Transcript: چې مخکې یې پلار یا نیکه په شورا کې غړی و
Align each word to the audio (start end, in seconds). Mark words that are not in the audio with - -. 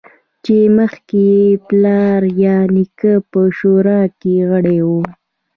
چې 0.45 0.57
مخکې 0.77 1.19
یې 1.33 1.51
پلار 1.67 2.21
یا 2.43 2.57
نیکه 2.75 3.13
په 3.31 3.41
شورا 3.57 4.01
کې 4.19 4.33
غړی 4.49 4.79
و 4.87 4.89